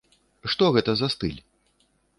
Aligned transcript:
Што 0.53 0.71
гэта 0.77 0.91
за 1.03 1.07
стыль? 1.17 1.39